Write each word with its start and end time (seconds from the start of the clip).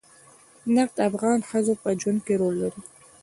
نفت 0.75 0.93
د 0.97 1.05
افغان 1.09 1.39
ښځو 1.49 1.73
په 1.83 1.89
ژوند 1.99 2.19
کې 2.25 2.33
رول 2.39 2.55
لري. 2.63 2.81